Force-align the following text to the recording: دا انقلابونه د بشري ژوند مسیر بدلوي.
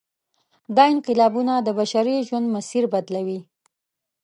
دا 0.75 0.83
انقلابونه 0.93 1.53
د 1.59 1.67
بشري 1.79 2.15
ژوند 2.27 2.47
مسیر 2.55 2.83
بدلوي. 2.93 3.39